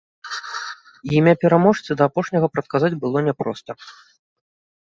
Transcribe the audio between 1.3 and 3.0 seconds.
пераможцы да апошняга прадказаць